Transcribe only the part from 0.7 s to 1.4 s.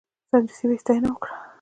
یې ستاینه وکړه.